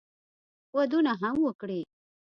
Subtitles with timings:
[0.75, 1.81] ودونه هم وکړي.